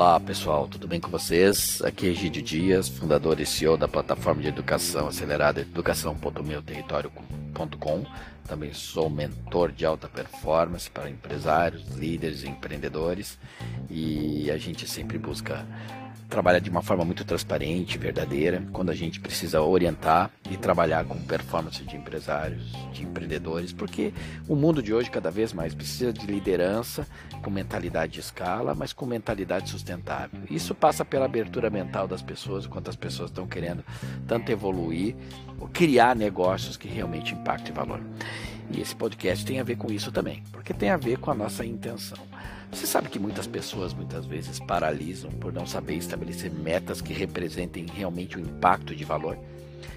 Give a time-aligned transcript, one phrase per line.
[0.00, 1.82] Olá pessoal, tudo bem com vocês?
[1.82, 8.06] Aqui é Egídio Dias, fundador e CEO da plataforma de educação acelerada educação.meuterritório.com.
[8.48, 13.38] Também sou mentor de alta performance para empresários, líderes e empreendedores
[13.90, 15.66] e a gente sempre busca
[16.30, 21.18] trabalha de uma forma muito transparente, verdadeira, quando a gente precisa orientar e trabalhar com
[21.18, 24.14] performance de empresários, de empreendedores, porque
[24.48, 27.06] o mundo de hoje cada vez mais precisa de liderança
[27.42, 30.40] com mentalidade de escala, mas com mentalidade sustentável.
[30.48, 33.84] Isso passa pela abertura mental das pessoas, quanto as pessoas estão querendo
[34.26, 35.16] tanto evoluir
[35.58, 38.00] ou criar negócios que realmente impactem valor.
[38.72, 41.34] E esse podcast tem a ver com isso também, porque tem a ver com a
[41.34, 42.18] nossa intenção.
[42.70, 47.86] Você sabe que muitas pessoas muitas vezes paralisam por não saber estabelecer metas que representem
[47.92, 49.36] realmente o impacto de valor.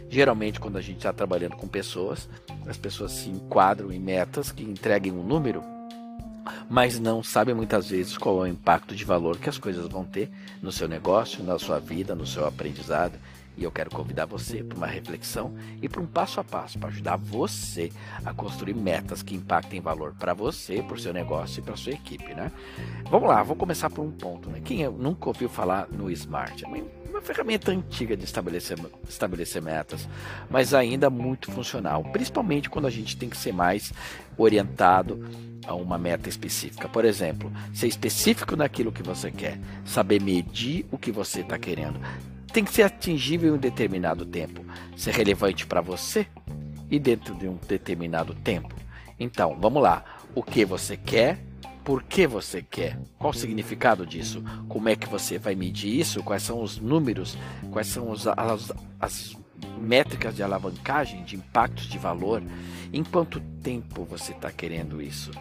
[0.09, 2.27] Geralmente, quando a gente está trabalhando com pessoas,
[2.65, 5.63] as pessoas se enquadram em metas que entreguem um número,
[6.69, 10.03] mas não sabem muitas vezes qual é o impacto de valor que as coisas vão
[10.03, 10.29] ter
[10.61, 13.13] no seu negócio, na sua vida, no seu aprendizado
[13.57, 16.89] e eu quero convidar você para uma reflexão e para um passo a passo para
[16.89, 17.91] ajudar você
[18.25, 21.93] a construir metas que impactem valor para você, para o seu negócio e para sua
[21.93, 22.51] equipe, né?
[23.09, 24.61] Vamos lá, vou começar por um ponto, né?
[24.63, 26.63] Quem nunca ouviu falar no Smart?
[26.65, 26.67] É
[27.09, 30.07] uma ferramenta antiga de estabelecer, estabelecer metas,
[30.49, 33.93] mas ainda muito funcional, principalmente quando a gente tem que ser mais
[34.37, 35.23] orientado
[35.65, 36.89] a uma meta específica.
[36.89, 41.99] Por exemplo, ser específico naquilo que você quer, saber medir o que você está querendo,
[42.53, 44.63] tem que ser atingível em um determinado tempo,
[44.95, 46.27] ser relevante para você
[46.89, 48.75] e dentro de um determinado tempo.
[49.19, 50.05] Então, vamos lá.
[50.35, 51.43] O que você quer?
[51.83, 52.97] Por que você quer?
[53.17, 54.43] Qual o significado disso?
[54.69, 56.23] Como é que você vai medir isso?
[56.23, 57.35] Quais são os números?
[57.71, 59.35] Quais são os, as, as
[59.79, 62.41] métricas de alavancagem, de impactos de valor?
[62.91, 65.31] Em quanto tempo você está querendo isso?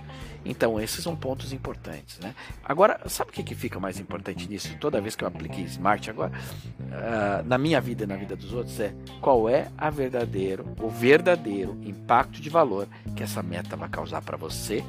[0.44, 2.18] Então, esses são pontos importantes.
[2.18, 2.34] Né?
[2.64, 4.76] Agora, sabe o que, que fica mais importante nisso?
[4.80, 8.52] Toda vez que eu apliquei Smart agora, uh, na minha vida e na vida dos
[8.52, 13.88] outros, é qual é a verdadeiro, o verdadeiro impacto de valor que essa meta vai
[13.88, 14.82] causar para você,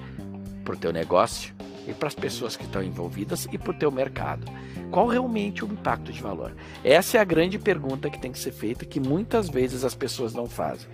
[0.63, 1.53] para o teu negócio
[1.87, 4.45] e para as pessoas que estão envolvidas e para o teu mercado.
[4.91, 6.55] Qual realmente o impacto de valor?
[6.83, 10.33] Essa é a grande pergunta que tem que ser feita, que muitas vezes as pessoas
[10.33, 10.87] não fazem.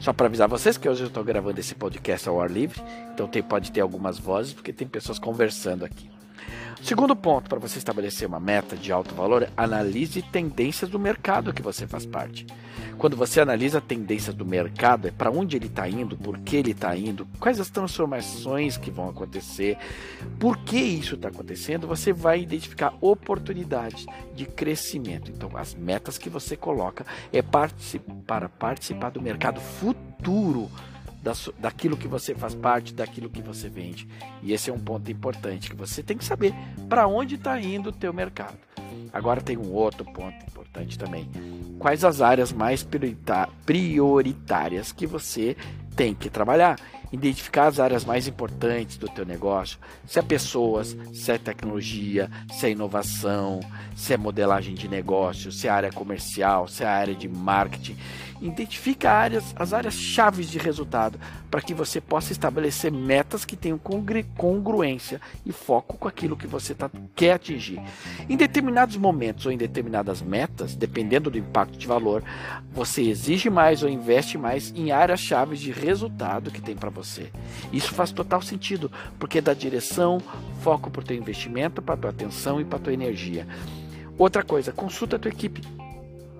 [0.00, 2.80] Só para avisar vocês que hoje eu estou gravando esse podcast ao ar livre,
[3.12, 6.10] então tem, pode ter algumas vozes, porque tem pessoas conversando aqui.
[6.82, 11.62] Segundo ponto para você estabelecer uma meta de alto valor, analise tendências do mercado que
[11.62, 12.44] você faz parte.
[12.98, 16.72] Quando você analisa tendências do mercado, é para onde ele está indo, por que ele
[16.72, 19.78] está indo, quais as transformações que vão acontecer,
[20.40, 24.04] por que isso está acontecendo, você vai identificar oportunidades
[24.34, 25.30] de crescimento.
[25.30, 30.68] Então, as metas que você coloca é para participar do mercado futuro
[31.22, 34.08] da, daquilo que você faz parte, daquilo que você vende.
[34.42, 36.52] E esse é um ponto importante que você tem que saber
[36.88, 38.58] para onde está indo o teu mercado.
[39.12, 41.30] Agora tem um outro ponto importante também.
[41.78, 42.86] Quais as áreas mais
[43.64, 45.56] prioritárias que você
[45.96, 46.78] tem que trabalhar?
[47.12, 52.66] Identificar as áreas mais importantes do teu negócio, se é pessoas, se é tecnologia, se
[52.66, 53.60] é inovação,
[53.94, 57.98] se é modelagem de negócio, se é área comercial, se é área de marketing
[58.42, 63.78] Identifica áreas, as áreas chaves de resultado para que você possa estabelecer metas que tenham
[63.78, 67.80] congruência e foco com aquilo que você tá, quer atingir.
[68.28, 72.24] Em determinados momentos ou em determinadas metas, dependendo do impacto de valor,
[72.72, 77.30] você exige mais ou investe mais em áreas chaves de resultado que tem para você.
[77.72, 80.20] Isso faz total sentido, porque dá direção,
[80.60, 83.46] foco para o teu investimento, para tua atenção e para tua energia.
[84.18, 85.62] Outra coisa, consulta a tua equipe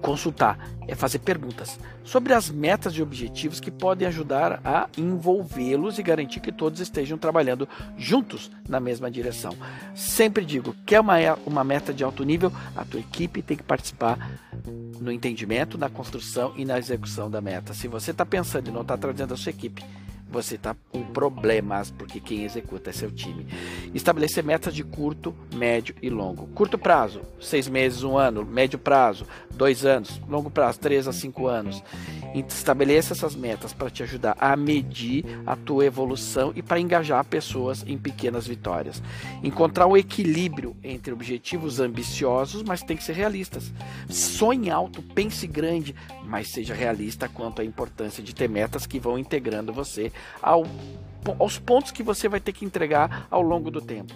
[0.02, 0.58] Consultar
[0.88, 6.40] é fazer perguntas sobre as metas e objetivos que podem ajudar a envolvê-los e garantir
[6.40, 9.56] que todos estejam trabalhando juntos na mesma direção.
[9.94, 11.14] Sempre digo, quer uma,
[11.46, 14.18] uma meta de alto nível, a tua equipe tem que participar
[15.00, 17.74] no entendimento, na construção e na execução da meta.
[17.74, 19.84] Se você está pensando e não está trazendo a sua equipe
[20.32, 23.46] você está com problemas, porque quem executa é seu time.
[23.94, 26.46] Estabelecer metas de curto, médio e longo.
[26.48, 28.44] Curto prazo, seis meses, um ano.
[28.44, 30.20] Médio prazo, dois anos.
[30.28, 31.82] Longo prazo, três a cinco anos.
[32.34, 37.84] Estabeleça essas metas para te ajudar a medir a tua evolução e para engajar pessoas
[37.86, 39.02] em pequenas vitórias.
[39.42, 43.70] Encontrar o equilíbrio entre objetivos ambiciosos, mas tem que ser realistas.
[44.08, 45.94] Sonhe alto, pense grande,
[46.32, 50.64] mas seja realista quanto à importância de ter metas que vão integrando você ao,
[51.38, 54.14] aos pontos que você vai ter que entregar ao longo do tempo.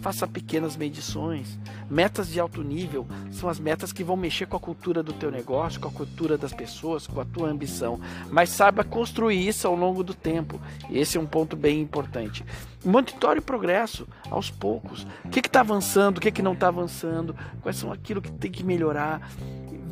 [0.00, 1.56] faça pequenas medições.
[1.88, 5.30] Metas de alto nível são as metas que vão mexer com a cultura do teu
[5.30, 8.00] negócio, com a cultura das pessoas, com a tua ambição.
[8.28, 10.60] Mas saiba construir isso ao longo do tempo.
[10.90, 12.44] Esse é um ponto bem importante.
[12.84, 15.06] Monitore o progresso aos poucos.
[15.24, 18.50] O que está avançando, o que, que não está avançando, quais são aquilo que tem
[18.50, 19.30] que melhorar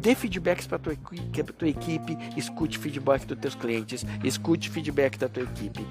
[0.01, 0.97] dê feedbacks para tua,
[1.57, 5.87] tua equipe, escute feedback dos teus clientes, escute feedback da tua equipe.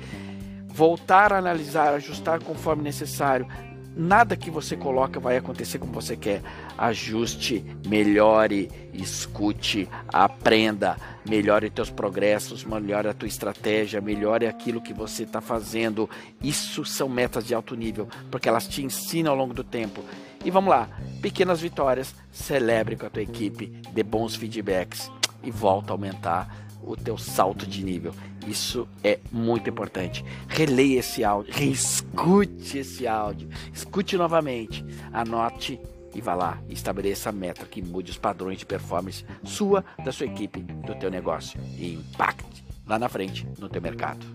[0.67, 3.47] Voltar a analisar, ajustar conforme necessário.
[3.95, 6.41] Nada que você coloca vai acontecer como você quer.
[6.77, 10.97] Ajuste, melhore, escute, aprenda,
[11.27, 16.09] melhore teus progressos, melhore a tua estratégia, melhore aquilo que você está fazendo.
[16.41, 20.03] Isso são metas de alto nível, porque elas te ensinam ao longo do tempo.
[20.45, 20.87] E vamos lá,
[21.21, 25.11] pequenas vitórias, celebre com a tua equipe, dê bons feedbacks
[25.43, 28.13] e volta a aumentar o teu salto de nível.
[28.47, 30.23] Isso é muito importante.
[30.47, 35.79] Releia esse áudio, reescute esse áudio, escute novamente, anote
[36.13, 40.25] e vá lá estabeleça a meta que mude os padrões de performance sua, da sua
[40.25, 44.25] equipe, do teu negócio e impacte lá na frente no teu mercado.